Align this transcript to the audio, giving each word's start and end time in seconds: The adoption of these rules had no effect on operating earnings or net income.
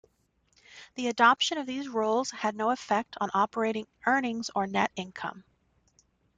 The 0.95 1.07
adoption 1.09 1.59
of 1.59 1.67
these 1.67 1.87
rules 1.87 2.31
had 2.31 2.55
no 2.55 2.71
effect 2.71 3.15
on 3.21 3.29
operating 3.35 3.85
earnings 4.07 4.49
or 4.55 4.65
net 4.65 4.91
income. 4.95 5.43